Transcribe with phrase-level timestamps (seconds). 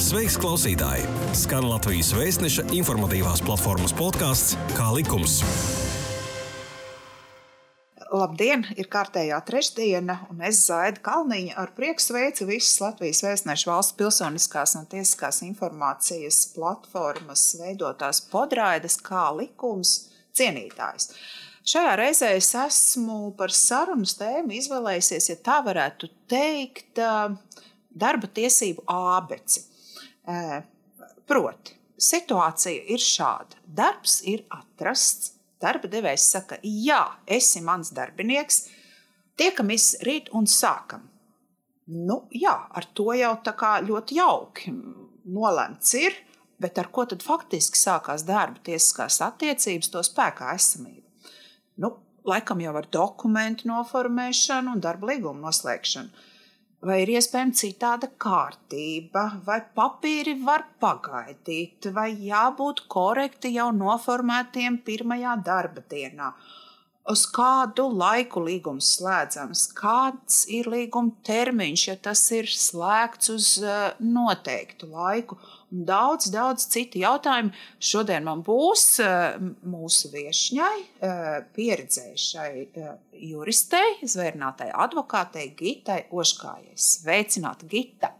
[0.00, 1.02] Sveiks, klausītāji!
[1.36, 5.34] Skan Latvijas vēstneša informatīvās platformas podkāsts Kā likums.
[8.08, 8.64] Labdien!
[8.80, 14.72] Ir kārtējā trešdiena, un es Zaida Kalniņa ar prieku sveicu visus Latvijas vēstnešu valsts pilsoniskās
[14.80, 21.10] un tiesiskās informācijas platformas veidotās podraidas kā likums cienītājs.
[21.68, 27.04] Šajā reizē es esmu par sarunas tēmu izvēlējusies, ja tā varētu teikt,
[27.92, 29.68] darba tiesību ābeci.
[31.30, 33.60] Proti, situācija ir šāda.
[33.66, 35.36] Darbs ir atrasts.
[35.60, 38.62] Darba devējs saka, jā, esi mans darbinieks,
[39.36, 41.02] tiekamies rīt un sākam.
[41.90, 44.72] Nu, jā, ar to jau tā kā ļoti jauki
[45.28, 46.16] nolemts ir,
[46.60, 51.04] bet ar ko tad faktiski sākās darba tiesiskās attiecības, to spēkā esamība?
[51.76, 51.92] Nu,
[52.24, 56.29] laikam jau ar dokumentu noformēšanu un darba līgumu noslēgšanu
[56.86, 65.36] vai ir iespējama citāda kārtība, vai papīri var pagaidīt, vai jābūt korekti jau noformētiem pirmajā
[65.44, 66.32] darba dienā.
[67.10, 73.96] Uz kādu laiku līgums slēdzams, kāds ir līguma termiņš, ja tas ir slēgts uz eh,
[74.04, 75.40] noteiktu laiku,
[75.70, 77.50] daudz, daudz citu jautājumu.
[77.82, 79.36] Šodien man būs eh,
[79.70, 82.94] mūsu viesņai, eh, pieredzējušai eh,
[83.30, 86.74] juristei, zvērnātai advokātei Gitai Oškājai.
[86.74, 88.10] Sveicināta, Gita!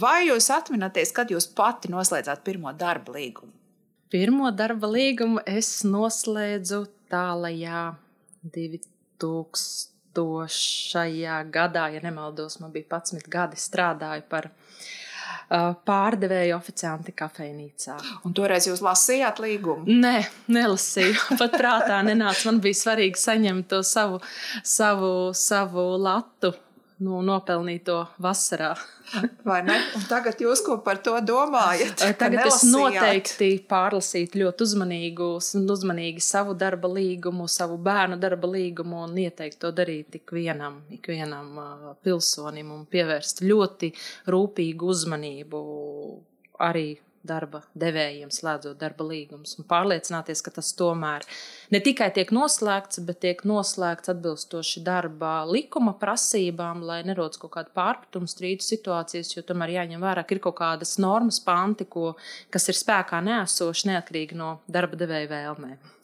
[0.00, 3.52] Vai jūs atminaties, kad jūs pati noslēdzāt pirmo darba līgumu?
[4.10, 7.94] Pirmo darba līgumu es noslēdzu tālajā
[8.56, 9.84] 2000.
[11.54, 14.52] gadā, ja nemaldos, man bija 11 gadi, strādāju par uh,
[15.48, 17.94] Uh, pārdevēju oficianti kafejnīcā.
[18.28, 19.88] Un toreiz jūs lasījāt līgumu?
[19.88, 21.14] Nē, nelasīju.
[21.40, 22.50] Pat prātā nenāca.
[22.50, 24.20] Man bija svarīgi saņemt to savu,
[24.60, 26.52] savu, savu latu
[27.04, 28.72] nu, nopelnīto vasarā.
[29.46, 29.76] Vai ne?
[29.96, 32.02] Un tagad jūs ko par to domājat?
[32.20, 35.30] Tagad es noteikti pārlasītu ļoti uzmanīgu,
[35.74, 41.90] uzmanīgi savu darba līgumu, savu bērnu darba līgumu un ieteiktu to darīt ikvienam, ikvienam uh,
[42.04, 43.92] pilsonim un pievērst ļoti
[44.34, 45.62] rūpīgu uzmanību
[46.68, 46.88] arī
[47.26, 51.26] darba devējiem, slēdzot darba līgumus, un pārliecināties, ka tas tomēr
[51.74, 57.74] ne tikai tiek noslēgts, bet tiek noslēgts atbilstoši darba likuma prasībām, lai nerodas kaut kāda
[57.76, 62.14] pārpratuma strīdu situācijas, jo tomēr jāņem vērā, ka ir kaut kādas normas, panti, ko,
[62.54, 65.94] kas ir spēkā neesoši neatkarīgi no darba devēja vēlmēm.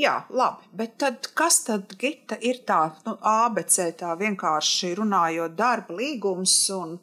[0.00, 5.98] Jā, labi, bet tad, kas tad Gita, ir tā nu, ABC, tā vienkārši runājot, darba
[5.98, 6.94] līgums un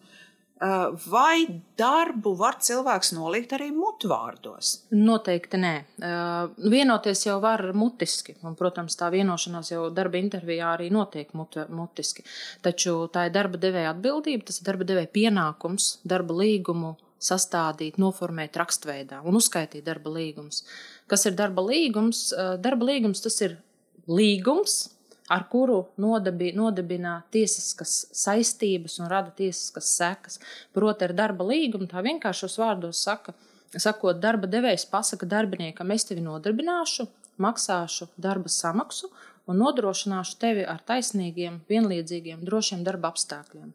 [0.58, 4.88] vai darbu var cilvēks nolikt arī mutvārdos?
[4.92, 5.74] Noteikti nē.
[6.02, 11.60] Eh, vienoties jau var mutiski, un, protams, tā vienošanās jau darba intervijā arī notiek mut,
[11.70, 12.26] mutiski.
[12.66, 18.58] Taču tā ir darba devēja atbildība, tas ir darba devēja pienākums darba līgumu sastādīt, noformēt
[18.58, 20.64] rakstveidā un uzskaitīt darba līgumus.
[21.08, 22.32] Kas ir darba līgums?
[22.34, 23.60] Eh, darba līgums tas ir
[24.08, 24.97] līgums,
[25.28, 30.40] ar kuru nodabi, nodibina tiesiskas saistības un rada tiesiskas sekas.
[30.76, 33.36] Proti, ar darba līgumu tā vienkāršos vārdos saka,
[33.76, 37.08] sakot, darba devējs pasaka darbiniekam, es tevi nodarbināšu,
[37.44, 39.12] maksāšu darba samaksu
[39.48, 43.74] un nodrošināšu tevi ar taisnīgiem, vienlīdzīgiem, drošiem darba apstākļiem.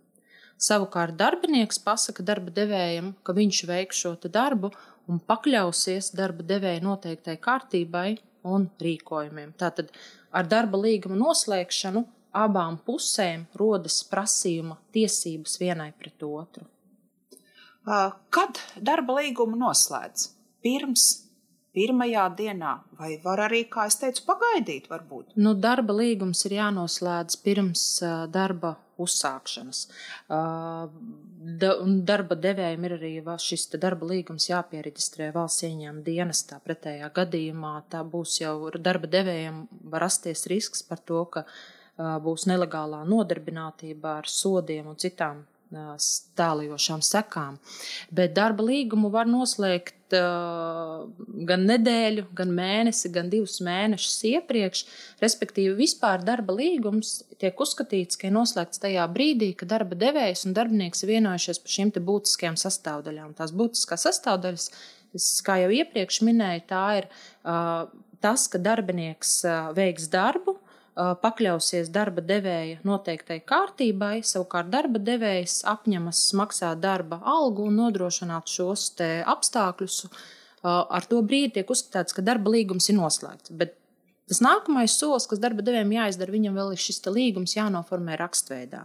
[0.62, 4.70] Savukārt darbinieks pasaka darba devējam, ka viņš veiks šo darbu
[5.10, 8.10] un pakļausies darba devēja noteiktai kārtībai
[8.48, 9.54] un rīkojumiem.
[9.58, 9.92] Tātad
[10.34, 12.04] ar darba līguma noslēgšanu
[12.42, 16.64] abām pusēm rodas prasījuma tiesības vienai pret otru.
[17.82, 20.30] Kad darba līgumu noslēdz?
[20.62, 21.06] Pirms
[21.75, 24.86] pirmajā dienā, vai var arī, kā es teicu, pagaidīt?
[24.92, 25.32] Varbūt?
[25.41, 27.84] Nu, darba līgums ir jānoslēdz pirms
[28.30, 29.86] darba uzsākšanas.
[31.42, 31.72] Da,
[32.06, 36.60] darba devējiem ir arī šis darba līgums jāpiereģistrē valsts ieņēmuma dienestā.
[36.62, 41.44] Pretējā gadījumā tā būs jau darba devējiem var rasties risks par to, ka
[41.98, 45.42] būs nelegālā nodarbinātība ar sodiem un citām
[46.39, 47.59] tālajošām sekām.
[48.13, 51.09] Bet darba līgumu var noslēgt uh,
[51.48, 54.84] gan nedēļu, gan mēnesi, gan divus mēnešus iepriekš.
[55.22, 60.57] Respektīvi, vispār darba līgums tiek uzskatīts, ka ir noslēgts tajā brīdī, kad darba devējs un
[60.59, 63.36] darbinieks ir vienojušies par šīm būtiskajām sastāvdaļām.
[63.39, 64.68] Tās būtiskās sastāvdaļas,
[65.47, 67.89] kā jau iepriekš minēju, tā ir uh,
[68.22, 70.59] tas, ka darbinieks uh, veiks darbu
[70.94, 78.91] pakļausies darba devēja noteiktai kārtībai, savukārt darba devējs apņemas maksāt darba algu un nodrošināt šos
[79.34, 80.03] apstākļus.
[80.62, 83.54] Ar to brīdi tiek uzskatīts, ka darba līgums ir noslēgts.
[83.59, 83.78] Bet
[84.30, 88.84] Tas nākamais solis, kas darba devējiem jāizdara, viņam vēl ir šis līgums jānoformē rakstveidā.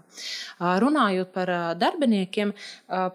[0.83, 2.51] Runājot par darbiniekiem,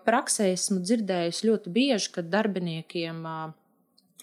[0.07, 3.27] praksē esmu dzirdējis ļoti bieži, ka darbiniekiem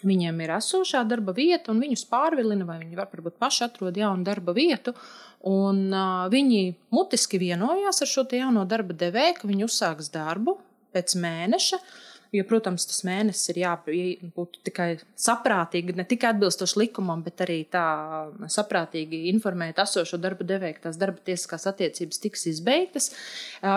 [0.06, 4.54] viņiem ir esošā darba vieta, un viņus pārvilina, vai viņi varbūt paši atrod jaunu darba
[4.56, 4.94] vietu.
[5.46, 10.58] Un, uh, viņi mutiski vienojās ar šo jauno darba devēju, ka viņi uzsāks darbu
[10.94, 11.80] pēc mēneša.
[12.30, 17.82] Jo, protams, tas mēnesis ir jābūt tikai saprātīgi, ne tikai atbilstoši likumam, bet arī tā
[18.54, 23.10] saprātīgi informēt esošo darba devēju, ka tās darba tiesiskās attiecības tiks izbeigtas.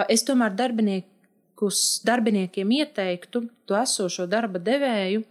[0.05, 5.25] Es tomēr darbiniekus, darbiniekiem ieteiktu to esošo darba devēju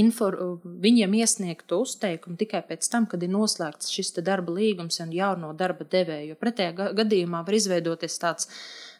[0.00, 5.12] infor, viņiem iesniegt to uzteikumu tikai pēc tam, kad ir noslēgts šis darba līgums un
[5.14, 6.32] jauno darba devēju.
[6.32, 8.50] Jo pretējā gadījumā var izveidoties tāds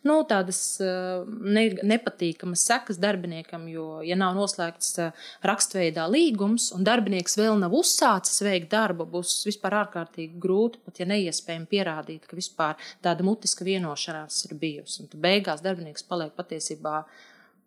[0.05, 6.85] nu, tādas eh, ne, nepatīkamas sekas darbiniekam, jo, ja nav noslēgts eh, rakstveidā līgums un
[6.87, 12.39] darbinieks vēl nav uzsācis veikt darbu, būs vispār ārkārtīgi grūti, pat ja neiespējami pierādīt, ka
[12.39, 15.05] vispār tāda mutiska vienošanās ir bijusi.
[15.07, 17.01] Un beigās darbinieks paliek patiesībā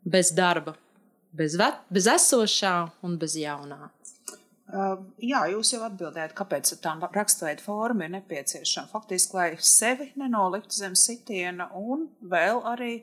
[0.08, 0.78] bez darba,
[1.38, 2.76] bez, ve, bez esošā
[3.06, 3.92] un bez jaunā.
[4.68, 8.90] Uh, jā, jūs jau atbildējāt, kāpēc tā rakstveida forma ir nepieciešama.
[8.92, 12.98] Faktiski, lai sevi nenoliktu zem sitiena, un vēl arī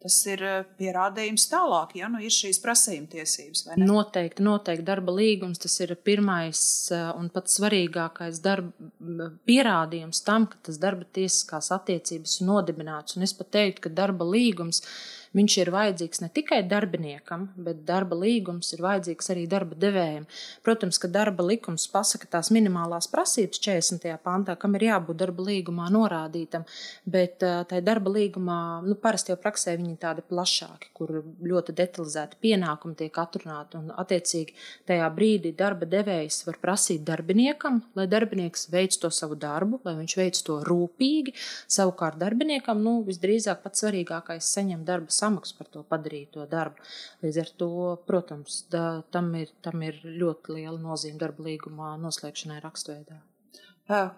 [0.00, 3.66] tas ir uh, pierādījums tālāk, ja nu ir šīs prasījuma tiesības.
[3.76, 6.62] Noteikti, noteikti darba līgums tas ir pirmais
[6.96, 13.20] uh, un pats svarīgākais darba pierādījums tam, ka tas darba tiesiskās attiecības ir nodibināts.
[13.20, 17.84] Un es pat teiktu, ka darba līgums ir Viņš ir vajadzīgs ne tikai darbiniekam, bet
[17.86, 20.24] darba līgums ir vajadzīgs arī darba devējiem.
[20.66, 24.16] Protams, ka darba likums pasaka tās minimālās prasības 40.
[24.24, 26.64] pantā, kam ir jābūt darba līgumā norādītam,
[27.06, 32.40] bet tajā darba līgumā nu, parasti jau praksē viņi ir tādi plašāki, kur ļoti detalizēti
[32.42, 33.78] pienākumi tiek atrunāti.
[33.78, 34.58] Un, attiecīgi,
[34.90, 40.18] tajā brīdī darba devējs var prasīt darbiniekam, lai darbinieks veic to savu darbu, lai viņš
[40.24, 41.38] veic to rūpīgi.
[41.70, 46.82] Savukārt darbiniekam nu, visdrīzāk pats svarīgākais saņem darba samaksu par to padarīto darbu.
[47.24, 47.70] Līdz ar to,
[48.08, 48.84] protams, da,
[49.14, 53.20] tam, ir, tam ir ļoti liela nozīme darba līgumā noslēgšanai rakstveidā.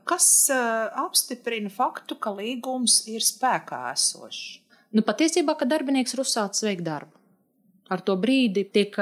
[0.04, 0.26] Kas
[1.00, 4.60] apstiprina faktu, ka līgums ir spēkā esošs?
[4.92, 7.16] Nu, patiesībā, ka darbinieks ir uzsācis veikt darbu.
[7.92, 8.96] Ar to brīdi tiek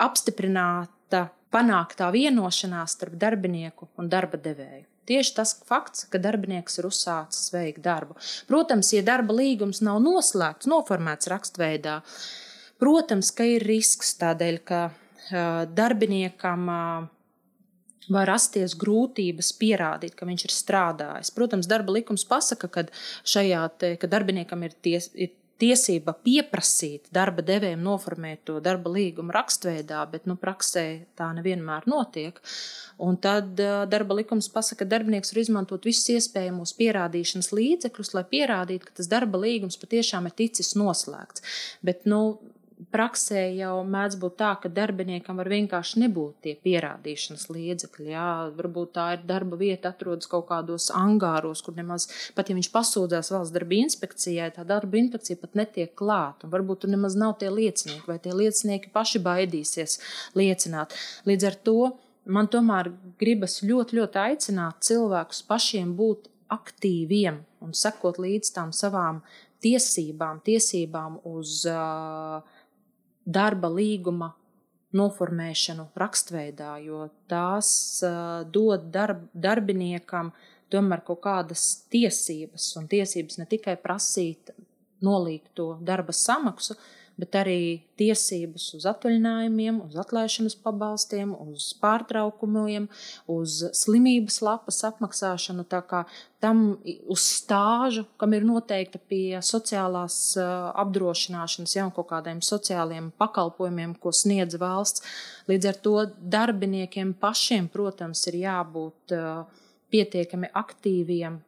[0.00, 4.86] apstiprināta panāktā vienošanās starp darbinieku un darba devēju.
[5.08, 8.18] Tieši tas fakts, ka darbinieks ir uzsācis veikt darbu.
[8.50, 12.00] Protams, ja darba līgums nav noslēgts, noformēts rakstveidā,
[12.82, 17.08] protams, ka ir risks tādēļ, ka uh, darbiniekam uh,
[18.12, 21.32] var rasties grūtības pierādīt, ka viņš ir strādājis.
[21.36, 22.86] Protams, darba likums pasaka, ka
[23.28, 29.34] šajā te, ka darbiniekam ir, ties, ir tiesība pieprasīt darba devējiem noformēt to darba līgumu
[29.34, 30.84] rakstveidā, bet nu, praksē
[31.18, 32.38] tā nevienmēr notiek.
[33.02, 33.58] Un tad
[33.90, 39.10] darba likums pasaka, ka darbinieks var izmantot visus iespējamos pierādīšanas līdzekļus, lai pierādītu, ka tas
[39.10, 41.44] darba līgums patiešām ir ticis noslēgts.
[41.86, 42.38] Bet, nu,
[42.94, 48.08] praksē jau mēdz būt tā, ka darbiniekam var vienkārši nebūt tie pierādīšanas līdzekļi.
[48.12, 48.28] Jā,
[48.58, 52.08] varbūt tā ir darba vieta, atrodas kaut kādos angāros, kur nemaz,
[52.38, 56.50] pat ja viņš pasūdzās valsts darba inspekcijai, tā darba inspekcija pat netiek klāta.
[56.50, 59.98] Varbūt tur nemaz nav tie liecinieki, vai tie liecinieki paši baidīsies
[60.38, 60.94] liecināt.
[61.28, 61.78] Līdz ar to
[62.28, 69.20] man tomēr gribas ļoti, ļoti aicināt cilvēkus pašiem būt aktīviem un sekot līdz tām savām
[69.64, 72.38] tiesībām, tiesībām uz uh,
[73.28, 74.32] darba līguma
[74.96, 77.70] noformēšanu rakstveidā, jo tās
[78.06, 80.32] uh, dod darb, darbiniekam
[80.72, 84.52] tomēr kaut kādas tiesības, un tiesības ne tikai prasīt
[85.04, 86.78] nolīgt to darba samaksu,
[87.18, 87.60] bet arī
[87.98, 92.86] tiesības uz atvaļinājumiem, uz atlaišanas pabalstiem, uz pārtraukumiem,
[93.30, 95.66] uz slimības lapas apmaksāšanu.
[95.68, 96.04] Tā kā
[96.42, 96.78] tam
[97.10, 104.60] uz stāžu, kam ir noteikta pie sociālās apdrošināšanas, jau kaut kādiem sociāliem pakalpojumiem, ko sniedz
[104.62, 105.02] valsts.
[105.50, 109.18] Līdz ar to darbiniekiem pašiem, protams, ir jābūt
[109.90, 111.40] pietiekami aktīviem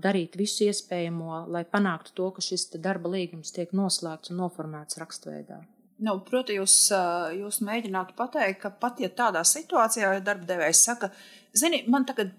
[0.00, 5.60] darīt visu iespējamo, lai panāktu to, ka šis darba līgums tiek noslēgts un noformēts rakstveidā.
[6.00, 6.76] Nu, Protams, jūs,
[7.36, 11.10] jūs mēģinātu pateikt, ka pat ja tādā situācijā, ja darba devējs saka,
[11.52, 12.32] zini, man tagad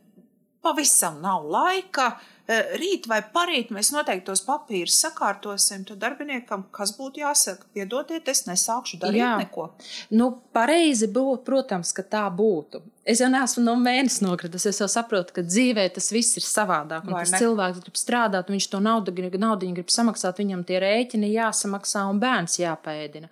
[0.65, 2.40] pavisam nav laika, Eh,
[2.79, 8.45] rīt vai parīt mēs noteikti tos papīrus sakārtosim, tad darbiniekam, kas būtu jāsaka, piedodiet, es
[8.47, 9.33] nesākšu darīt Jā.
[9.41, 9.69] neko.
[10.15, 12.81] Nu, pareizi būtu, protams, ka tā būtu.
[13.07, 14.67] Es jau neesmu no mēneša nokritis.
[14.69, 17.07] Es jau saprotu, ka dzīvē tas viss ir savādāk.
[17.09, 22.21] Tas cilvēks grib strādāt, viņš to naudu, naudu grib samaksāt, viņam tie rēķini jāsamaksā un
[22.21, 23.31] bērns jāpēdina.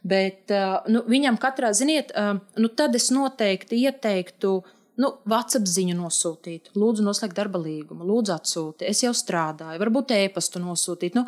[0.00, 4.60] Bet uh, nu, viņam katrā, ziniet, uh, nu, tad es noteikti ieteiktu
[5.00, 8.86] nu, WhatsApp ziņu nosūtīt, lūdzu, noslēgt darba līgumu, lūdzu, atsūtīt.
[8.90, 11.16] Es jau strādāju, varbūt e-pastu nosūtīt.
[11.18, 11.24] Nu,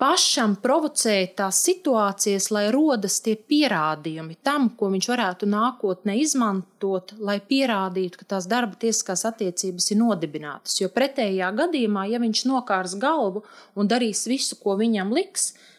[0.00, 7.38] pašam provocēt tās situācijas, lai rodas tie pierādījumi tam, ko viņš varētu nākotnē izmantot, lai
[7.40, 10.80] pierādītu, ka tās darba tiesiskās attiecības ir nodibinātas.
[10.82, 13.46] Jo pretējā gadījumā, ja viņš nokārs galvu
[13.76, 15.72] un darīs visu, ko viņam liks, eh,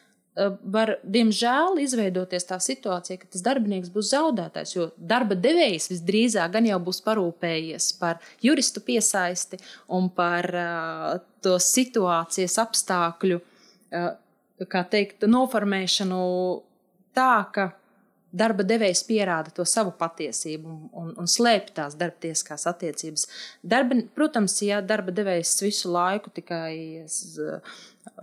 [0.62, 4.76] var, diemžēl, izveidoties tā situācija, ka tas darbinieks būs zaudētājs.
[4.76, 9.60] Jo darba devējs visdrīzāk gan jau būs parūpējies par juristu piesaisti
[9.98, 14.12] un par uh, to situācijas apstākļu uh,
[14.70, 16.22] kā teikt, noformēšanu
[17.18, 17.72] tā, ka
[18.32, 23.28] darba devējs pierāda to savu patiesību un, un, un slēpj tās darba tiesiskās attiecības.
[23.64, 26.76] Darba, protams, ja darba devējs visu laiku tikai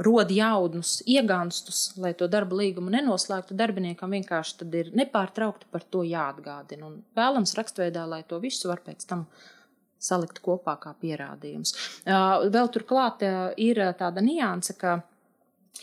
[0.04, 6.90] rod jaunus iegānstus, lai to darba līgumu nenoslēgtu, darbiniekam vienkārši ir nepārtraukti par to jāatgādina.
[6.90, 9.26] Un vēlams rakstveidā, lai to visu var pēc tam
[10.04, 11.73] salikt kopā kā pierādījums.
[12.04, 13.25] Vēl turklāt
[13.56, 14.99] ir tāda nianse, ka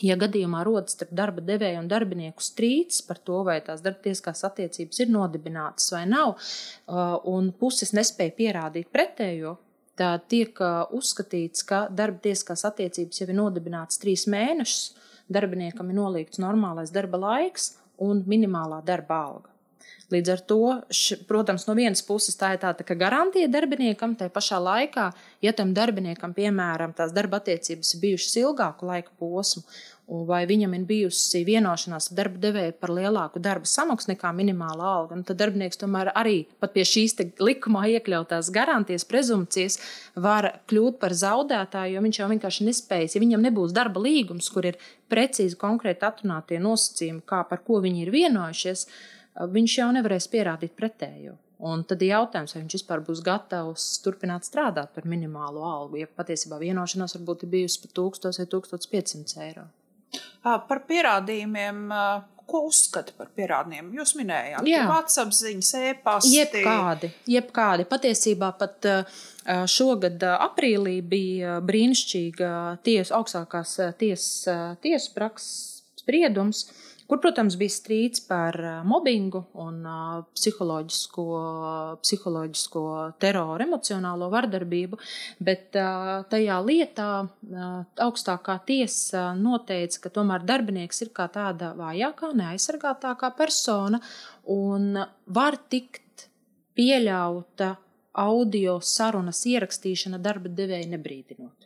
[0.00, 5.02] Ja gadījumā rodas starp darba devēju un darbinieku strīds par to, vai tās darbtieskās attiecības
[5.04, 9.58] ir nodibinātas vai nav, uh, un puses nespēja pierādīt pretējo,
[10.00, 14.96] tad tiek uh, uzskatīts, ka darba tieskās attiecības jau ir nodibinātas trīs mēnešus,
[15.32, 19.52] darbiniekam ir nolīgts normālais darba laiks un minimālā darba alga.
[20.12, 20.60] Līdz ar to,
[20.92, 25.08] š, protams, no vienas puses tā ir tāda tā garantija darbiniekam, tai pašā laikā,
[25.44, 29.64] ja tam darbiniekam, piemēram, tās darba attiecības ir bijušas ilgāku laika posmu,
[30.28, 35.16] vai viņam ir bijusi vienošanās ar darba devēju par lielāku darba samaksu nekā minimāla alga,
[35.16, 36.42] nu, tad darbinieks tomēr arī
[36.74, 39.78] pie šīs likumā iekļautās garantijas, prezumcijas
[40.16, 43.16] var kļūt par zaudētāju, jo viņš jau vienkārši nespējas.
[43.16, 44.80] Ja viņam nebūs darba līgums, kur ir
[45.12, 48.86] precīzi konkrēti atrunātie nosacījumi, kā par ko viņi ir vienojušies,
[49.36, 51.36] viņš jau nevarēs pierādīt pretējo.
[51.62, 56.08] Un tad ir jautājums, vai viņš vispār būs gatavs turpināt strādāt par minimālo algu, ja
[56.10, 59.68] patiesībā vienošanās varbūt ir bijusi par 1000 vai 1500 eiro.
[60.42, 61.84] Par pierādījumiem,
[62.50, 63.94] ko uzskata par pierādījumiem?
[64.00, 66.32] Jūs minējāt, ka WhatsApp ziņas, e-pasta.
[66.34, 67.86] Jebkādi, jebkādi.
[67.94, 68.90] Patiesībā pat
[69.70, 72.50] šogad aprīlī bija brīnišķīga
[72.82, 76.66] ties, augstākās tiesas tiesu prakses spriedums
[77.12, 78.56] kur, protams, bija strīds par
[78.88, 79.82] mobbingu un
[80.32, 81.24] psiholoģisko,
[82.00, 82.84] psiholoģisko
[83.20, 84.96] teroru, emocionālo vardarbību,
[85.44, 85.76] bet
[86.32, 87.08] tajā lietā
[88.06, 94.00] augstākā tiesa noteica, ka tomēr darbinieks ir kā tāda vājākā, neaizsargātākā persona
[94.56, 94.96] un
[95.28, 96.30] var tikt
[96.80, 97.74] pieļauta
[98.24, 101.61] audio sarunas ierakstīšana darba devēja nebrīdinot.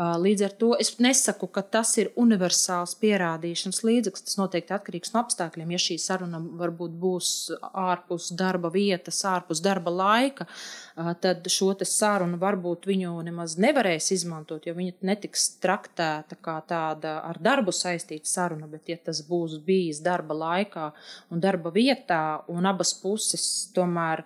[0.00, 4.24] Līdz ar to es nesaku, ka tas ir universāls pierādīšanas līdzeklis.
[4.24, 5.74] Tas noteikti atkarīgs no apstākļiem.
[5.74, 7.32] Ja šī saruna varbūt būs
[7.68, 10.46] ārpus darba vietas, ārpus darba laika,
[11.20, 17.36] tad šo sarunu varbūt viņu nemaz nevarēs izmantot, jo viņa netiks traktēta kā tāda ar
[17.42, 18.70] darbu saistīta saruna.
[18.72, 20.90] Bet, ja tas būs bijis darba laikā
[21.28, 24.24] un darba vietā, un abas puses tomēr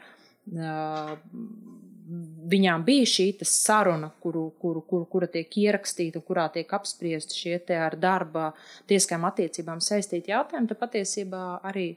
[2.05, 7.97] viņām bija šī saruna, kuru, kuru, kuru, kura tiek ierakstīta, kurā tiek apspriesti šie ar
[7.97, 8.51] darba
[8.91, 11.95] tieskām attiecībām saistīti jautājumi, tad patiesībā arī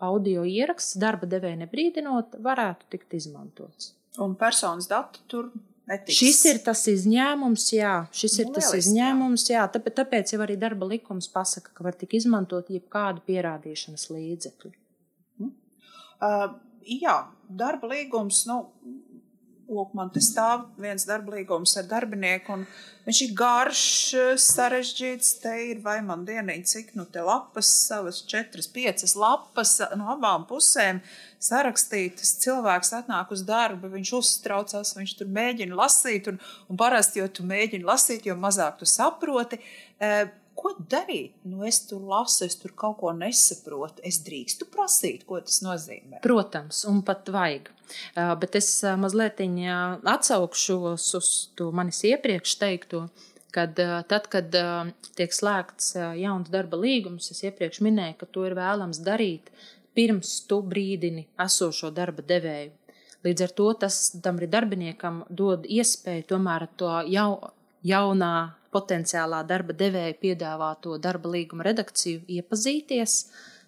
[0.00, 3.92] audio ieraksts darba devēja nebrīdinot varētu tikt izmantots.
[4.22, 5.50] Un personas dati tur
[5.90, 6.16] netiks.
[6.16, 9.64] Šis ir tas izņēmums, jā, šis nu, ir tas lieliski, izņēmums, jā.
[9.74, 14.72] Tāpēc, tāpēc jau arī darba likums pasaka, ka var tik izmantot jebkādu pierādīšanas līdzekli.
[15.42, 15.52] Mm.
[16.24, 16.46] Uh,
[16.88, 17.18] jā,
[17.50, 18.62] darba līgums, nu,
[19.68, 22.64] lūk, man te stāv viens darba līgums ar darbinieku, un
[23.06, 23.84] viņš ir garš,
[24.44, 25.32] sarežģīts.
[25.42, 30.46] Te ir vai man dienīgi, cik nu te lapas, savas četras, piecas lapas no abām
[30.48, 31.00] pusēm
[31.44, 32.36] sarakstītas.
[32.44, 37.46] Cilvēks atnāk uz darbu, viņš uztraucās, viņš tur mēģina lasīt, un, un parasti, jo tu
[37.48, 39.60] mēģini lasīt, jo mazāk tu saproti.
[40.00, 40.24] Uh,
[40.58, 41.34] ko darīt?
[41.48, 44.02] Nu, es tur lasu, es tur kaut ko nesaprotu.
[44.06, 46.22] Es drīkstu prasīt, ko tas nozīmē.
[46.24, 47.70] Protams, un pat vajag.
[48.16, 49.42] Uh, bet es uh, mazliet
[50.14, 53.06] atsaukšos uz to manis iepriekš teikto.
[53.54, 54.50] Kad, uh, tad, kad
[55.14, 59.52] tiek slēgts jauns darba līgums, es iepriekš minēju, ka to ir vēlams darīt
[59.94, 62.72] pirms tu brīdini esošo darba devēju.
[63.24, 67.28] Līdz ar to tas tam darbiniekam dod iespēju tomēr to jau,
[67.84, 68.34] jaunā
[68.74, 73.18] potenciālā darba devēja piedāvāto darba līguma redakciju iepazīties,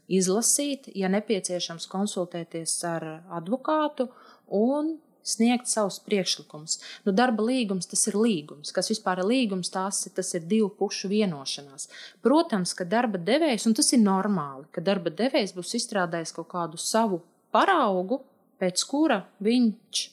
[0.06, 3.06] izlasīt, ja nepieciešams, konsultēties ar
[3.38, 4.08] advokātu
[4.54, 4.96] un
[5.26, 6.78] sniegt savus priekšlikumus.
[7.06, 8.70] Nu, darba līgums tas ir līgums.
[8.74, 11.88] Kas vispār ir līgums, tās, tas ir divu pušu vienošanās.
[12.22, 16.78] Protams, ka darba devējs, un tas ir normāli, ka darba devējs būs izstrādājis kaut kādu
[16.78, 18.22] savu paraugu
[18.60, 20.04] pēc kura viņš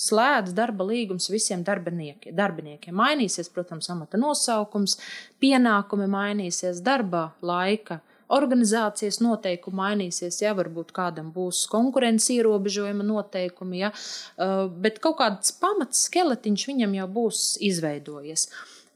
[0.00, 2.94] slēdz darba līgums visiem darbiniekiem.
[2.98, 4.98] Mainīsies, protams, amata nosaukums,
[5.42, 8.00] pienākumi mainīsies, darba laika.
[8.34, 15.52] Organizācijas noteikumi mainīsies, ja varbūt kādam būs konkurences ierobežojuma noteikumi, ja, uh, bet kaut kāds
[15.60, 18.48] pamats skeletiņš viņam jau būs izveidojies.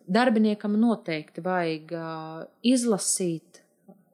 [0.09, 3.61] Darbiniekam noteikti vajag uh, izlasīt,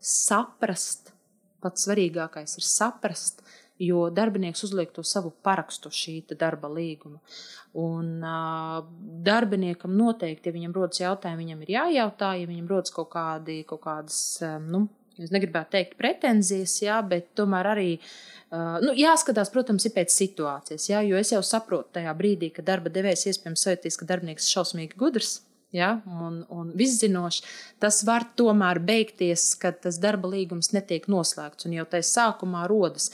[0.03, 1.14] saprast,
[1.62, 3.45] pats svarīgākais ir saprast,
[3.83, 7.21] jo darbinieks uzliek to savu parakstu šī darba līguma.
[7.75, 8.85] Un uh,
[9.26, 13.83] darbiniekam noteikti, ja viņam rodas jautājumi, viņam ir jājautā, ja viņam rodas kaut, kādi, kaut
[13.83, 14.21] kādas,
[14.62, 14.85] nu,
[15.19, 17.88] es negribētu teikt pretenzijas, jā, bet tomēr arī.
[18.54, 22.62] Uh, nu, jāskatās, protams, ir pēc situācijas, jā, jo es jau saprotu tajā brīdī, ka
[22.62, 25.40] darba devējs iespējams sajūtīs, ka darbinieks ir šausmīgi gudrs,
[25.75, 27.43] ja, un, un viszinošs,
[27.83, 31.66] tas var tomēr beigties, kad tas darba līgums netiek noslēgts.
[31.66, 33.11] Un jau tajā sākumā rodas.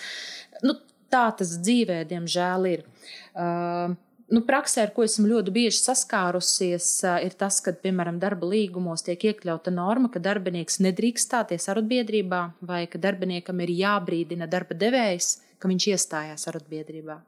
[0.67, 0.76] Nu,
[1.11, 2.87] tā tas dzīvē, diemžēl, ir.
[3.35, 3.97] Uh,
[4.31, 6.88] nu, praksē, ar ko esmu ļoti bieži saskārusies,
[7.26, 12.85] ir tas, ka, piemēram, darba līgumos tiek iekļauta norma, ka darbinieks nedrīkst stāties arotbiedrībā vai
[12.90, 17.19] ka darbiniekam ir jābrīdina darba devējs, ka viņš iestājās arotbiedrībā.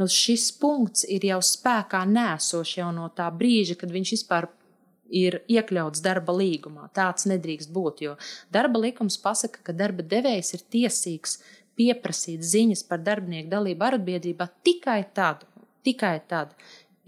[0.00, 4.50] Nu, šis punkts ir jau spēkā nēsošs jau no tā brīža, kad viņš vispār
[5.10, 6.88] ir iekļauts darba līgumā.
[6.94, 8.16] Tāds nedrīkst būt, jo
[8.54, 11.40] darba likums pasaka, ka darba devējs ir tiesīgs
[11.80, 15.46] pieprasīt ziņas par darbinieku dalību arotbiedrībā tikai tad,
[15.86, 16.52] tikai tad,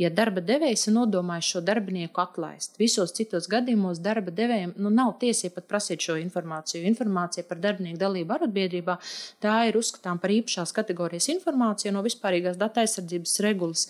[0.00, 2.78] ja darba devējs ir nodomājis šo darbinieku atlaist.
[2.80, 6.84] Visos citos gadījumos darba devējiem nu, nav tiesība pat prasīt šo informāciju.
[6.88, 8.96] Informācija par darbinieku dalību arotbiedrībā
[9.44, 13.86] tā ir uzskatām par īpašās kategorijas informāciju no vispārīgās datu aizsardzības regulas.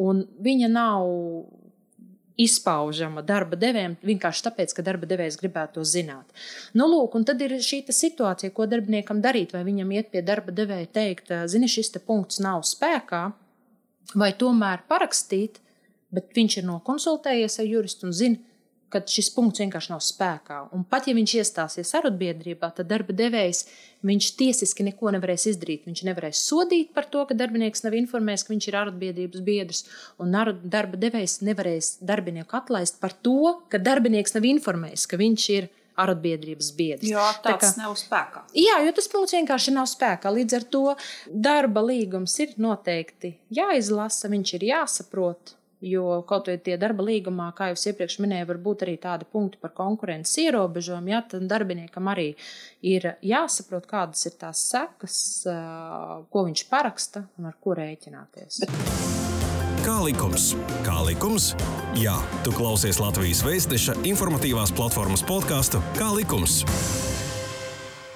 [0.00, 1.10] Un viņa nav
[2.44, 6.26] izpaužama darba devējiem vienkārši tāpēc, ka darba devējs gribētu to zināt.
[6.76, 9.54] Nu, lūk, un tad ir šī situācija, ko darbiniekam darīt.
[9.56, 13.24] Vai viņam iet pie darba devēja teikt, zini, šis te punkts nav spēkā,
[14.18, 15.60] vai tomēr parakstīt,
[16.14, 18.49] bet viņš ir nokonsultējies ar juristu un zina,
[18.90, 20.60] ka šis punkts vienkārši nav spēkā.
[20.76, 23.64] Un pat ja viņš iestāsies arotbiedrībā, tad darba devējs
[24.06, 25.86] viņš tiesiski neko nevarēs izdarīt.
[25.88, 29.84] Viņš nevarēs sodīt par to, ka darbinieks nav informējis, ka viņš ir arotbiedrības biedrs,
[30.22, 35.70] un darba devējs nevarēs darbinieku atlaist par to, ka darbinieks nav informējis, ka viņš ir
[36.00, 37.08] arotbiedrības biedrs.
[37.10, 38.44] Jo kā, nav spēkā.
[38.56, 40.32] Jā, jo tas punkts vienkārši nav spēkā.
[40.34, 40.84] Līdz ar to
[41.28, 45.56] darba līgums ir noteikti jāizlasa, viņš ir jāsaprot.
[45.80, 49.60] Jo kaut vai tie darba līgumā, kā jau iepriekš minēju, var būt arī tādi punkti
[49.62, 51.12] par konkurences ierobežojumu.
[51.14, 52.34] Ja, tad darbiniekam arī
[52.84, 55.16] ir jāsaprot, kādas ir tās sekas,
[56.28, 58.60] ko viņš paraksta un ar ko rēķināties.
[59.80, 60.50] Kā likums?
[60.84, 61.54] Kā likums?
[61.96, 66.60] Jā, tu klausies Latvijas Vēstneša informatīvās platformas podkāstu Kā likums?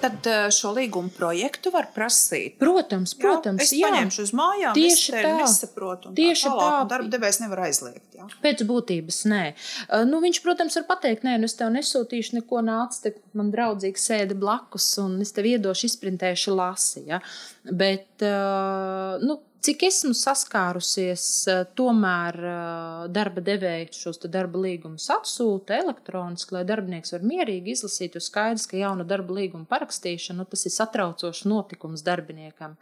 [0.04, 2.58] Tad eh, šo līgumu projektu var prasīt.
[2.60, 3.62] Protams, protams.
[3.62, 3.90] Jā, es jā.
[3.90, 5.32] paņemšu uz mājām, tieši tā.
[5.40, 6.56] Nesaprotu, tieši tā.
[6.60, 6.74] tā.
[6.92, 8.04] Darba devējs nevar aizliegt.
[8.18, 8.28] Jā.
[8.44, 9.42] Pēc būtības nē.
[9.86, 13.50] Uh, nu, viņš, protams, var pateikt, nē, nu es tev nesūtīšu neko nāc, te man
[13.54, 17.06] draudzīgi sēdi blakus un es tev iedošu izprintēšu lasi.
[17.10, 17.22] Ja?
[17.64, 25.78] Bet, uh, nu, Cik esmu saskārusies, eh, tomēr eh, darba devēji šos darba līgumus atsūta
[25.78, 28.18] elektroniski, lai darbinieks var mierīgi izlasīt.
[28.18, 32.76] Jo skaidrs, ka jauna darba līguma parakstīšana nu, tas ir satraucošs notikums darbiniekam.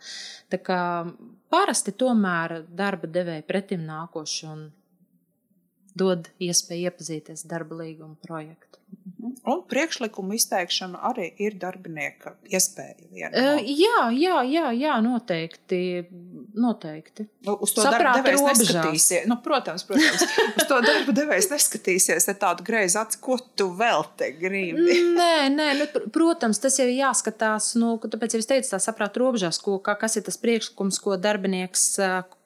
[0.51, 0.83] Tā kā
[1.55, 4.66] parasti tomēr darba devēji pretim nākoši un
[5.95, 8.81] dod iespēju iepazīties ar darba līguma projektu.
[9.49, 13.31] Un priekšlikumu izteikšana arī ir darbinieka iespēja.
[13.31, 15.81] Uh, jā, jā, jā, jā, noteikti.
[16.54, 17.26] Noteikti.
[17.46, 19.26] Nu, uz to darba devējs neskatīsies.
[19.30, 20.24] Nu, protams, protams
[20.58, 24.98] uz to darba devējs neskatīsies ar tādu greizu acu, ko tu vēl te gribi.
[25.16, 27.72] nē, nē, nu, protams, tas jau ir jāskatās.
[27.80, 31.16] Nu, tāpēc jau es teicu, tā saprāt robežās, ko, kā, kas ir tas priekšlikums, ko
[31.20, 31.86] darbinieks,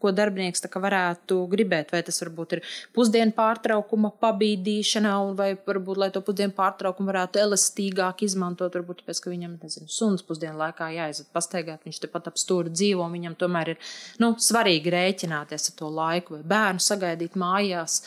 [0.02, 1.92] ko darbinieks varētu gribēt.
[1.94, 2.62] Vai tas varbūt ir
[2.96, 8.74] pusdienu pārtraukuma pabīdīšana, vai varbūt, lai to pusdienu pārtraukumu varētu elastīgāk izmantot.
[8.76, 13.06] Varbūt tāpēc, ka viņam, nezinu, suns pusdienu laikā jāiziet pastaigāt, viņš tepat ap stūri dzīvo,
[13.12, 18.02] viņam tomēr ir nu, svarīgi rēķināties ar to laiku, vai bērnu sagaidīt mājās,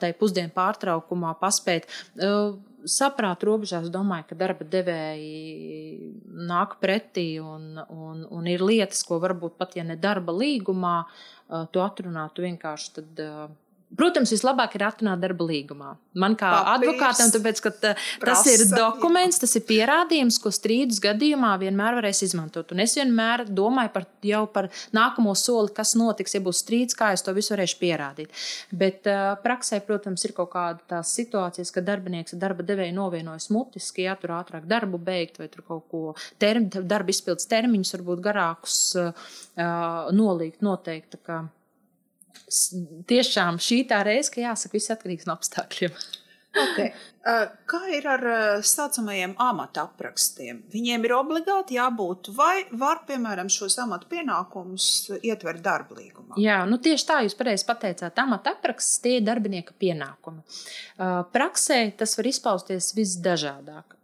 [0.00, 1.90] tai pusdienu pārtraukumā paspēt
[2.90, 6.12] saprāta robežās domāju, ka darba devēji
[6.48, 10.96] nāk pretī un, un, un ir lietas, ko varbūt pat ja ne darba līgumā,
[11.72, 13.24] tu atrunātu vienkārši tad
[13.94, 15.92] Protams, vislabāk ir atrunāt darba līgumā.
[16.18, 20.50] Man kā Papīrs, advokātam, tāpēc, ka tā, tas prasa, ir dokuments, tas ir pierādījums, ko
[20.54, 22.72] strīdus gadījumā vienmēr varēs izmantot.
[22.74, 27.12] Un es vienmēr domāju par, jau par nākamo soli, kas notiks, ja būs strīds, kā
[27.14, 28.44] es to visu varēšu pierādīt.
[28.74, 33.50] Bet uh, praksē, protams, ir kaut kāda tās situācijas, ka darbinieks ar darba devēju novienojas
[33.54, 36.06] mutiski, ja tur ātrāk darbu beigt vai tur kaut ko
[36.42, 41.22] term, darba izpildes termiņus, varbūt garākus uh, uh, nolikt noteikti.
[43.10, 45.96] Tiešām šī tā reize, ka jāsaka, viss atkarīgs no apstākļiem.
[46.54, 46.92] Okay.
[47.26, 50.60] Uh, Kā ir ar tā saucamajiem amata aprakstiem?
[50.70, 54.86] Viņiem ir obligāti jābūt, vai var, piemēram, šos amata pienākumus
[55.24, 56.36] ietvert darba līgumā?
[56.38, 58.20] Jā, nu tieši tā jūs pareizi pateicāt.
[58.22, 60.44] Amata apraksts tie ir darbinieka pienākumi.
[60.44, 63.96] Uh, Praksē tas var izpausties visdažādāk.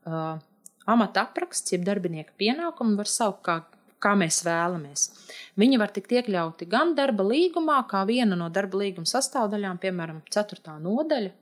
[0.90, 3.60] Amata apraksts, jeb darbinieka pienākumi var saukt kā,
[4.00, 5.06] kā mēs vēlamies.
[5.60, 10.76] Viņi var tikt iekļauti gan darba līgumā, kā viena no darba līguma sastāvdaļām, piemēram, 4.
[10.82, 11.32] nodaļa.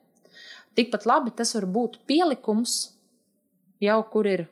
[0.79, 2.77] Tikpat labi tas var būt pielikums,
[3.83, 4.47] jau kur ir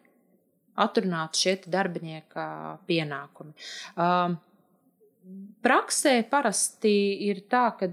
[0.76, 2.46] atrunāti šie darbinieka
[2.88, 3.54] pienākumi.
[3.96, 4.36] Um,
[5.66, 6.90] Praksē parasti
[7.26, 7.88] ir tā, ka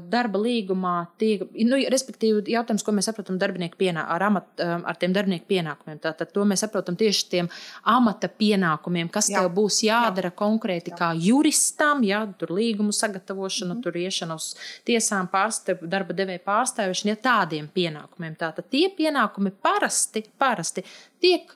[0.00, 5.12] darba līgumā tiek, nu, respektīvi, jautājums, ko mēs saprotam darbinieku pienā, ar, amat, ar tiem
[5.12, 5.98] darbinieku pienākumiem.
[6.00, 7.50] Tātad to mēs saprotam tieši tiem
[7.92, 9.42] amata pienākumiem, kas Jā.
[9.42, 10.36] tev būs jādara Jā.
[10.38, 11.00] konkrēti Jā.
[11.02, 14.48] kā juristam, ja tur līgumu sagatavošana, mm tur iešana uz
[14.88, 18.38] tiesām, pārstāv, darba devēja pārstāvēšana, ja tādiem pienākumiem.
[18.40, 20.86] Tātad tie pienākumi parasti, parasti
[21.20, 21.52] tiek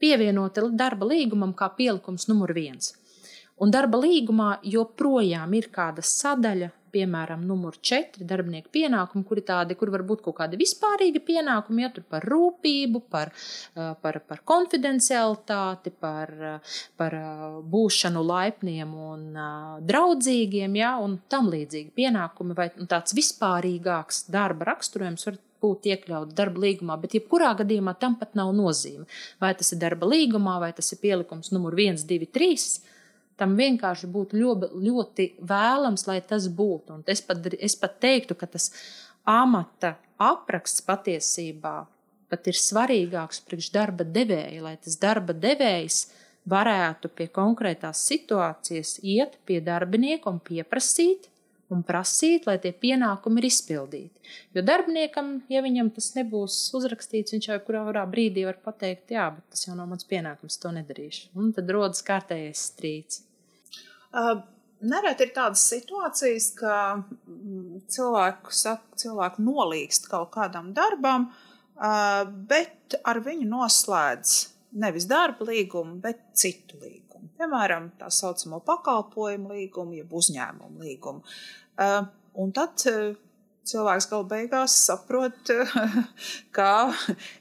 [0.00, 2.94] pievienoti darba līgumam kā pielikums numur viens.
[3.60, 9.76] Un darba līgumā joprojām ir kāda sadaļa, piemēram, numur 4, darbinieku pienākumi, kur ir tādi,
[9.78, 14.40] kur var būt kaut kādi vispārīgi pienākumi, ja tur par rūpību, par, uh, par, par
[14.48, 19.28] konfidencialitāti, par, uh, par uh, būšanu laipniem un
[19.86, 26.64] draudzīgiem, ja, un tam līdzīgi pienākumi, vai tāds vispārīgāks darba raksturojums var būt iekļauts darba
[26.64, 29.04] līgumā, bet jebkurā gadījumā tam pat nav nozīme.
[29.42, 32.96] Vai tas ir darba līgumā, vai tas ir pielikums numur 1, 2, 3
[33.40, 36.98] tam vienkārši būtu ļoti, ļoti vēlams, lai tas būtu.
[36.98, 38.70] Un es pat, es pat teiktu, ka tas
[39.28, 41.78] amata apraksts patiesībā
[42.30, 46.04] pat ir svarīgāks priekš darba devēja, lai tas darba devējs
[46.50, 51.28] varētu pie konkrētās situācijas iet pie darbinieka un pieprasīt.
[51.70, 54.32] Un prasīt, lai tie pienākumi ir izpildīti.
[54.58, 59.54] Jo darbiniekam, ja viņam tas nebūs uzrakstīts, viņš jau kurā brīdī var pateikt, jā, bet
[59.54, 61.28] tas jau nav mans pienākums, to nedarīšu.
[61.38, 63.20] Un tad rodas kārtējais strīds.
[64.80, 71.28] Nereti ir tādas situācijas, ka mm, cilvēku, saka, cilvēku nolīgst kaut kādam darbam,
[72.48, 74.38] bet ar viņu noslēdz
[74.80, 77.28] nevis darba līgumu, bet citu līgumu.
[77.36, 81.36] Piemēram, tā saucamo pakalpojumu līgumu, jeb uzņēmumu līgumu.
[82.40, 82.84] Un tad
[83.68, 85.52] cilvēks galu beigās saprot,
[86.56, 86.70] ka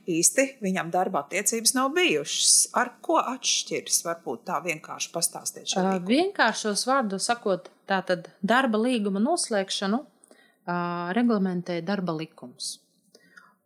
[0.09, 2.69] īsti viņam darba attiecības nav bijušas.
[2.79, 4.01] Ar ko atšķiras?
[4.07, 12.15] Varbūt tā vienkārši pastāstiet Uh, vienkāršos vārdos sakot, tātad darba līguma noslēgšanu uh, reglamentē darba
[12.17, 12.77] likums.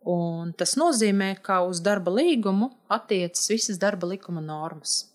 [0.04, 5.13] Un tas nozīmē, ka uz darba līgumu attiecas visas darba likuma normas.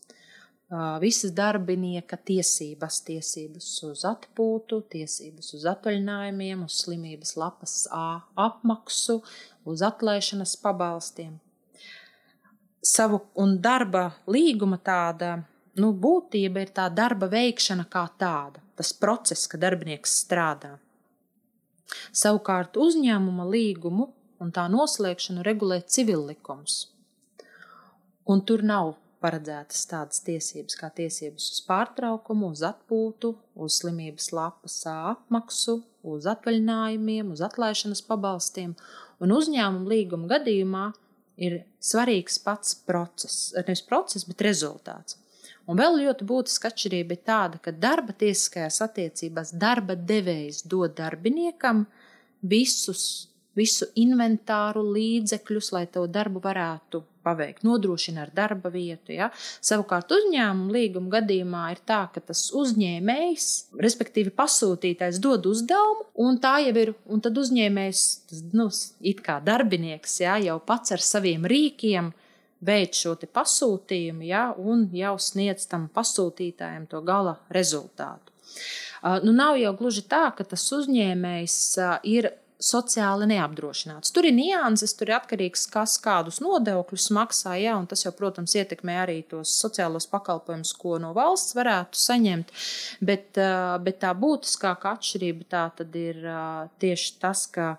[1.02, 9.24] Visas darbinieka tiesības, tiesības uz atpūtu, tiesības uz atvaļinājumiem, uz slimības lapas A apmaksu,
[9.66, 11.40] uz atlaišanas pabalstiem.
[12.86, 15.40] Savu un darba līguma tāda
[15.82, 20.76] nu, būtība ir tā darba veikšana kā tāda, tas process, ka darbinieks strādā.
[22.14, 26.84] Savukārt uzņēmuma līgumu un tā noslēgšanu regulē civillikums.
[28.30, 34.80] Un tur nav paredzētas tādas tiesības kā tiesības uz pārtraukumu, uz atpūtu, uz slimības lapas
[34.92, 38.76] apmaksu, uz atvaļinājumiem, uz atlaišanas pabalstiem.
[39.20, 40.86] Un uzņēmuma līguma gadījumā
[41.40, 45.20] ir svarīgs pats process, nevis process, bet rezultāts.
[45.70, 51.84] Un vēl ļoti būtiska atšķirība ir tāda, ka darba tiesiskajās attiecībās darba devējs dod darbiniekam
[52.42, 53.04] visus,
[53.58, 59.14] visu inventāru, līdzekļus, lai to darbu varētu paveikt, nodrošina ar darba vietu.
[59.16, 59.30] Ja?
[59.66, 63.50] Savukārt uzņēmuma līguma gadījumā ir tā, ka tas uzņēmējs,
[63.86, 68.70] respektīvi pasūtītājs, dod uzdevumu, un tā jau ir, un tad uzņēmējs, tas, nu,
[69.26, 72.12] kā darbinieks, ja, jau pats ar saviem rīkiem
[72.66, 78.34] veic šo pasūtījumu, ja, un jau sniedz tam pasūtītājam to gala rezultātu.
[79.24, 81.58] Nu, nav jau gluži tā, ka tas uzņēmējs
[82.12, 84.12] ir sociāli neapdrošināts.
[84.12, 88.56] Tur ir nianses, tur ir atkarīgs, kas kādus nodokļus maksā, jā, un tas jau, protams,
[88.60, 92.52] ietekmē arī tos sociālos pakalpojumus, ko no valsts varētu saņemt.
[93.00, 93.40] Bet,
[93.86, 96.22] bet tā būtiskākā atšķirība tā tad ir
[96.84, 97.74] tieši tas, ka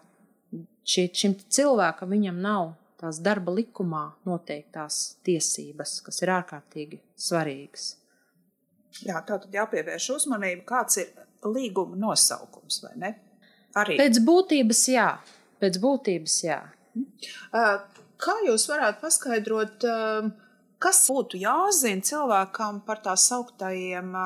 [0.89, 7.95] šī, šim cilvēkam viņam nav tās darba likumā noteiktās tiesības, kas ir ārkārtīgi svarīgas.
[9.05, 11.13] Jā, tā tad jāpievērš uzmanība, kāds ir
[11.47, 13.19] līguma nosaukums, vai ne?
[13.79, 13.97] Arī.
[14.01, 15.09] Pēc būtības, jā.
[15.63, 16.61] Pēc būtības, jā.
[18.21, 19.85] Kā jūs varētu paskaidrot,
[20.83, 24.17] kas būtu jāzina cilvēkam par tā sauktajiem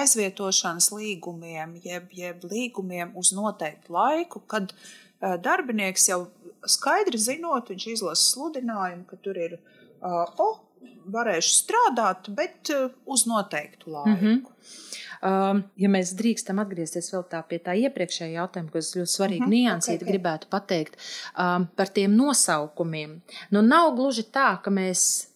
[0.00, 4.74] aizvietošanas līgumiem, jeb, jeb līgumiem uz noteiktu laiku, kad
[5.20, 6.24] darbinieks jau
[6.68, 9.58] skaidri zinot, viņš izlasa sludinājumu, ka tur ir,
[10.00, 10.50] o,
[11.10, 12.72] varēšu strādāt, bet
[13.06, 14.10] uz noteiktu laiku.
[14.10, 15.09] Mm -hmm.
[15.20, 19.50] Um, ja mēs drīkstam atgriezties vēl tā pie tā iepriekšējā jautājuma, kas ļoti svarīgi mm
[19.50, 19.56] -hmm.
[19.66, 20.12] niansīt, okay, okay.
[20.12, 23.20] gribētu pateikt um, par tiem nosaukumiem.
[23.50, 25.30] Nu, nav gluži tā, ka mēs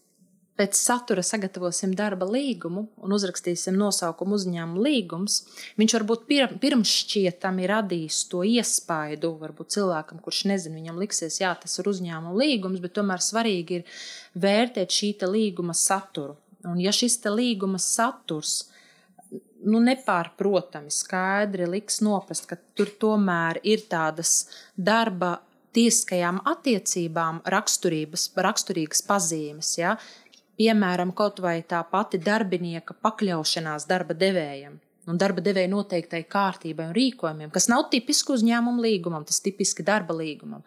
[0.57, 5.41] pēc satura sagatavosim darba līgumu un uzrakstīsim nosaukumu uzņēmuma līgums,
[5.81, 11.51] viņš varbūt pir, pirms šķietami radīs to iespaidu, varbūt cilvēkam, kurš nezina, viņam liksies, jā,
[11.61, 13.85] tas ir uzņēmuma līgums, bet tomēr svarīgi ir
[14.35, 16.39] vērtēt šī līguma saturu.
[16.65, 18.71] Un ja šis līguma saturs
[19.65, 24.45] nu, nepārprotami skaidri liks noprast, ka tur tomēr ir tādas
[24.77, 25.39] darba
[25.75, 29.75] tiesiskajām attiecībām raksturīgas pazīmes.
[29.81, 29.97] Ja?
[30.59, 34.79] Piemēram, kaut vai tā pati darbinieka pakļaušanās darba devējam.
[35.11, 40.17] Un darba devēja noteiktai kārtībai un rīkojumiem, kas nav tipiski uzņēmuma līgumam, tas tipiski darba
[40.17, 40.63] līgumam.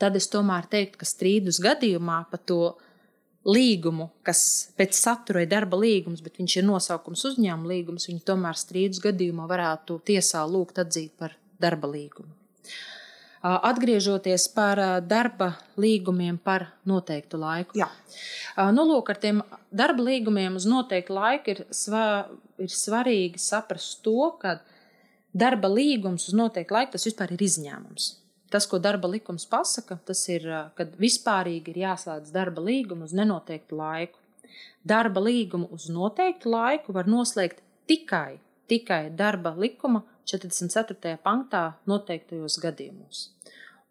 [0.00, 2.60] Tad es tomēr teiktu, ka strīdus gadījumā par to
[3.46, 4.40] līgumu, kas
[4.78, 9.46] pēc satura ir darba līgums, bet viņš ir nosaukums uzņēmuma līgums, viņi tomēr strīdus gadījumā
[9.50, 12.34] varētu tiesā lūgt atzīt par darba līgumu.
[13.38, 17.78] Atgriežoties par darba līgumiem par noteiktu laiku.
[17.78, 17.86] Jā.
[18.74, 22.26] Nu, lūk, ar tiem darba līgumiem uz noteiktu laiku ir, sva,
[22.58, 24.58] ir svarīgi saprast to, ka
[25.30, 28.16] darba līgums uz noteiktu laiku tas vispār ir izņēmums.
[28.48, 33.76] Tas, ko darba likums pasaka, tas ir, ka vispārīgi ir jāslēdz darba līguma uz nenoteiktu
[33.76, 34.20] laiku.
[34.88, 38.38] Darba līgumu uz noteiktu laiku var noslēgt tikai,
[38.70, 41.18] tikai darba likuma 44.
[41.24, 43.26] pantā noteiktajos gadījumos.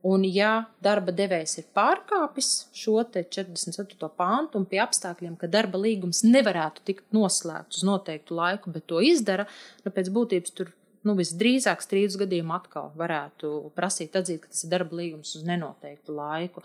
[0.08, 4.10] Un, ja darba devējs ir pārkāpis šo 44.
[4.18, 9.02] pāntu un pie apstākļiem, ka darba līgums nevarētu tikt noslēgts uz noteiktu laiku, bet to
[9.04, 9.48] izdara,
[9.84, 10.72] nu, pēc būtības tur
[11.08, 16.16] nu, visdrīzāk strīdus gadījumā atkal varētu prasīt atzīt, ka tas ir darba līgums uz nenoteiktu
[16.18, 16.64] laiku.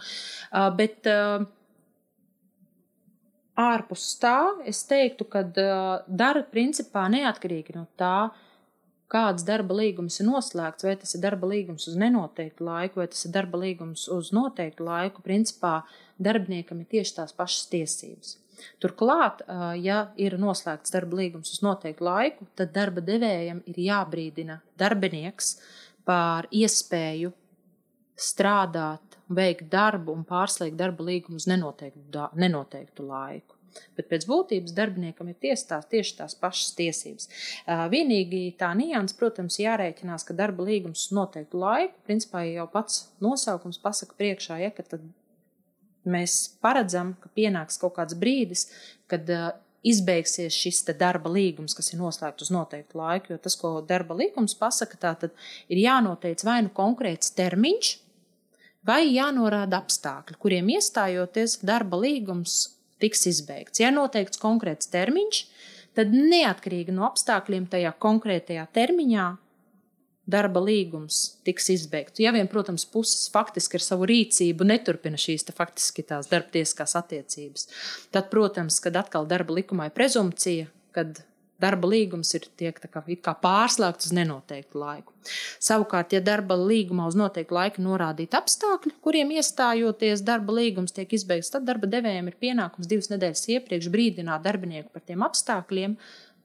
[0.50, 1.44] Uh, bet uh,
[3.62, 8.30] ārpus tā es teiktu, ka uh, dara principā neatkarīgi no tā,
[9.12, 13.26] kāds darba līgums ir noslēgts, vai tas ir darba līgums uz nenoteiktu laiku, vai tas
[13.26, 15.82] ir darba līgums uz noteiktu laiku, principā
[16.22, 18.38] darbiniekam ir tieši tās pašas tiesības.
[18.82, 19.40] Turklāt,
[19.82, 25.56] ja ir noslēgts darba līgums uz noteiktu laiku, tad darba devējam ir jābrīdina darbinieks
[26.06, 27.32] par iespēju
[28.18, 33.56] strādāt, veikt darbu un pārslēgt darba līgumu uz nenoteiktu, nenoteiktu laiku.
[33.96, 37.28] Bet pēc būtības darbiniekam ir ties tās, tieši tās pašas tiesības.
[37.92, 44.16] Vienīgi tā nianses, protams, jārēķinās, ka darba līgums noteiktu laiku, principā jau pats nosaukums pasaka
[44.18, 44.86] priekšā, ja, ka
[46.08, 48.68] mēs paredzam, ka pienāks kaut kāds brīdis,
[49.10, 49.28] kad
[49.82, 53.34] izbeigsies šis darba līgums, kas ir noslēgts uz noteiktu laiku.
[53.34, 55.14] Jo tas, ko darba līgums pasaka, tā
[55.68, 57.96] ir jānoteic vai nu konkrēts termiņš,
[58.86, 63.82] vai jānorāda apstākļi, kuriem iestājoties darba līgums tiks izbeigts.
[63.82, 65.44] Ja noteikts konkrēts termiņš,
[65.98, 69.28] tad neatkarīgi no apstākļiem tajā konkrētajā termiņā
[70.32, 72.22] darba līgums tiks izbeigts.
[72.22, 77.66] Ja vien, protams, puses faktiski ar savu rīcību neturpina šīs te faktiski tās darbtieskās attiecības,
[78.14, 81.24] tad, protams, kad atkal darba likumā ir prezumcija, kad
[81.62, 85.14] darba līgums ir tiek kā, kā pārslēgts uz nenoteiktu laiku.
[85.62, 91.52] Savukārt, ja darba līgumā uz noteiktu laiku norādīti apstākļi, kuriem iestājoties darba līgums tiek izbeigts,
[91.54, 95.96] tad darba devējiem ir pienākums divas nedēļas iepriekš brīdināt darbinieku par tiem apstākļiem,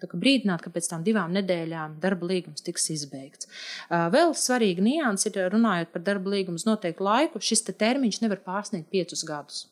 [0.05, 3.49] brīdināt, ka pēc tam divām nedēļām darba līgums tiks izbeigts.
[3.89, 7.41] Vēl svarīga nianses ir runājot par darba līgumu uz noteiktu laiku.
[7.41, 9.65] Šis te termiņš nevar pārsniegt piecus gadus.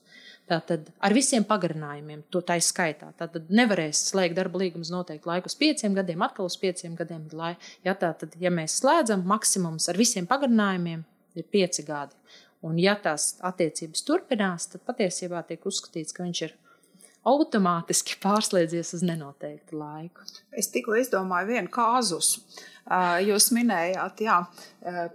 [0.46, 3.08] Tātad ar visiem pagarinājumiem, to tā ir skaitā.
[3.18, 7.24] Tātad nevarēs slēgt darba līgumu uz noteiktu laiku uz pieciem gadiem, atkal uz pieciem gadiem.
[7.34, 7.56] Lai,
[7.86, 11.02] ja, tātad, ja mēs slēdzam, maksimums ar visiem pagarinājumiem
[11.36, 12.14] ir pieci gadi.
[12.66, 16.54] Un, ja tās attiecības turpinās, tad patiesībā tiek uzskatīts, ka viņš ir
[17.26, 20.26] automātiski pārslēdzies uz nenoteiktu laiku.
[20.54, 22.36] Es tikko izdomāju vienu kāzus.
[23.26, 24.36] Jūs minējāt, jā,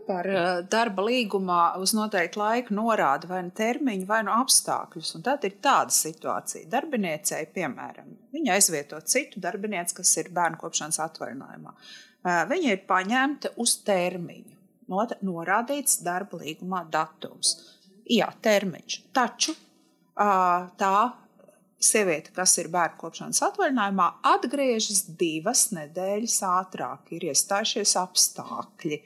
[0.09, 0.27] par
[0.73, 5.13] darba līgumā uz noteiktu laiku norāda vai nu termiņu, vai nu apstākļus.
[5.15, 6.67] Un tad ir tāda situācija.
[6.73, 11.77] Darbiniecei, piemēram, viņa aizvieto citu darbinieci, kas ir bērnu kopšanas atvaļinājumā.
[12.51, 14.59] Viņa ir paņemta uz termiņu.
[15.23, 17.55] Norādīts darba līgumā datums.
[18.11, 18.97] Jā, termiņš.
[19.15, 19.55] Taču
[20.19, 20.97] tā
[21.81, 29.01] sieviete, kas ir bērnu kopšanas atvaļinājumā, atgriežas divas nedēļas ātrāk, ir iestājušies apstākļi.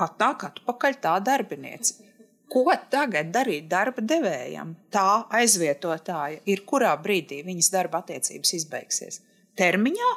[0.00, 2.06] Atnāk atpakaļ tā darbiniece.
[2.50, 4.72] Ko tagad darīt darba devējam?
[4.90, 9.20] Tā aizvietotāja ir kurā brīdī viņas darba attiecības izbeigsies?
[9.58, 10.10] Termiņā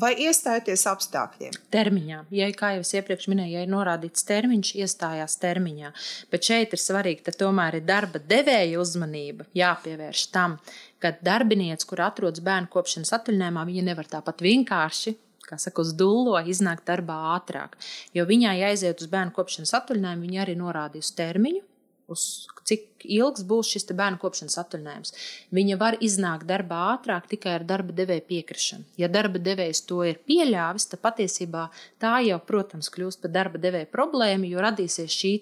[0.00, 1.58] vai iestājoties apstākļiem?
[1.74, 2.22] Termiņā.
[2.36, 5.92] Ja, kā jau es iepriekš minēju, ja ir norādīts termiņš, iestājās termiņā.
[6.32, 10.58] Bet šeit ir svarīgi, ka tomēr ir darba devēja uzmanība jāpievērš tam,
[11.02, 16.34] ka darbiniece, kur atrodas bērnu kopšanas atvaļinājumā, viņa nevar tāpat vienkārši kā saka, uz dullo
[16.42, 17.76] iznākt darbā ātrāk.
[18.16, 21.62] Jo viņai aiziet uz bērnu kopšanas atvaļinājumu, viņa arī norādījusi termiņu,
[22.12, 25.14] uz cik ilgs būs šis bērnu kopšanas atvaļinājums.
[25.54, 28.86] Viņa var iznākt darbā ātrāk tikai ar darba devēja piekrišanu.
[29.00, 31.68] Ja darba devējs to ir pieļāvis, tad patiesībā
[32.02, 35.34] tā jau, protams, kļūst par darba devēja problēmu, jo radīsies šī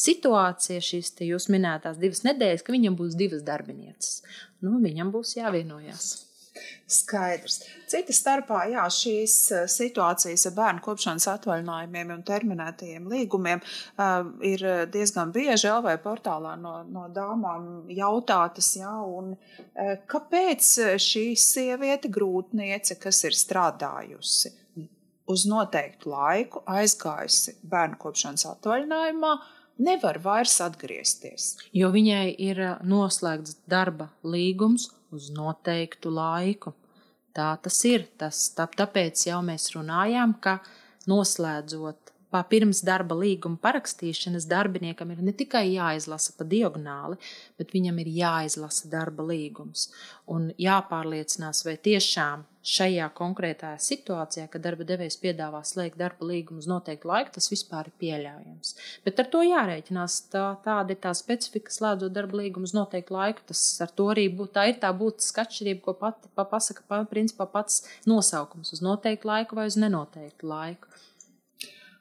[0.00, 4.20] situācija, šīs jūs minētās divas nedēļas, ka viņam būs divas darbinieces.
[4.62, 6.29] Nu, viņam būs jāvienojas.
[6.90, 7.60] Skaidrs.
[7.90, 14.64] Cita starpā, jā, šīs eh, situācijas ar bērnu kopšanas atvaļinājumiem un terminētajiem līgumiem uh, ir
[14.90, 22.98] diezgan bieži LV portālā no, no dāmām jautātas, jā, un uh, kāpēc šī sieviete grūtniece,
[23.00, 24.56] kas ir strādājusi
[25.30, 29.34] uz noteiktu laiku, aizgājusi bērnu kopšanas atvaļinājumā,
[29.80, 31.52] nevar vairs atgriezties.
[31.76, 36.74] Jo viņai ir noslēgts darba līgums uz noteiktu laiku.
[37.36, 38.06] Tā tas ir.
[38.18, 40.58] Tas, tā, tāpēc jau mēs runājām, ka
[41.10, 42.09] noslēdzot
[42.50, 47.18] pirms darba līguma parakstīšanas darbiniekam ir ne tikai jāizlasa pa diagonāli,
[47.58, 49.88] bet viņam ir jāizlasa darba līgums.
[50.30, 56.68] Un jāpārliecinās, vai tiešām šajā konkrētajā situācijā, kad darba devējs piedāvā slēgt darba līgumu uz
[56.68, 58.74] noteiktu laiku, tas vispār ir pieļaujams.
[59.06, 60.18] Bet ar to jārēķinās.
[60.30, 63.46] Tā, tāda ir tā specifika, slēdzot darba līgumu uz noteiktu laiku.
[63.50, 67.02] Tas ar to arī būt, tā ir tā būtiska atšķirība, ko pati pa, pasaka pa,
[67.10, 70.92] principā pats nosaukums uz noteiktu laiku vai uz nenoteiktu laiku.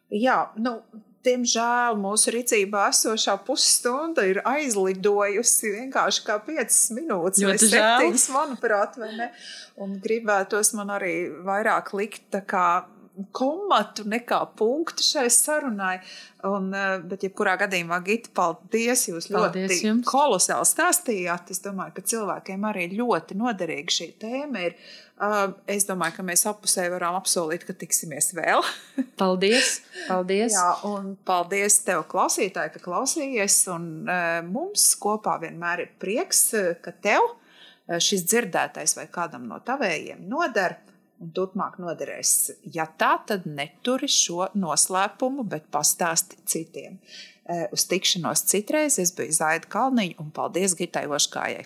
[0.10, 0.80] Jā, nu,
[1.20, 9.10] Diemžēl mūsu rīcībā esošā pusstunda ir aizlidojusi vienkārši kā 5 minūtes vai 7, manuprāt, vai
[9.18, 9.28] ne?
[9.84, 12.40] Un gribētos man arī vairāk likt
[13.36, 15.98] komatu nekā punktu šai sarunai.
[16.48, 19.08] Un, eh, bet, jebkurā gadījumā, Gita, paldies!
[19.10, 20.08] Jūs paldies ļoti jums.
[20.08, 21.52] kolosāli stāstījāt.
[21.52, 24.76] Es domāju, ka cilvēkiem arī ļoti noderīga šī tēma ir.
[25.20, 28.64] Uh, es domāju, ka mēs apusēji varam apsolīt, ka tiksimies vēl.
[29.20, 29.82] paldies!
[30.08, 30.56] paldies.
[30.56, 33.58] Jā, un paldies tev, klausītāji, ka klausījies.
[33.76, 36.46] Un, uh, mums kopā vienmēr ir prieks,
[36.84, 37.34] ka tev
[37.90, 40.78] šis dzirdētais vai kādam no tavējiem noder
[41.20, 42.34] un turpmāk noderēs.
[42.74, 47.00] Ja tā, tad neturi šo noslēpumu, bet pastāsti citiem.
[47.74, 51.66] Uz tikšanos citreiz es biju Zaida Kalniņa un paldies Gitai Oškājai.